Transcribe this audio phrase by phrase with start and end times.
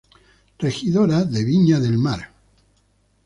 [0.57, 2.33] Regidora de Viña del Mar.